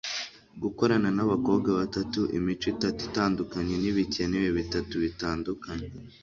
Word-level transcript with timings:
gukorana 0.63 1.09
nabakobwa 1.17 1.69
batatu, 1.79 2.19
imico 2.37 2.67
itatu 2.75 3.01
itandukanye 3.09 3.75
nibikenewe 3.77 4.49
bitatu 4.59 4.93
bitandukanye 5.03 5.87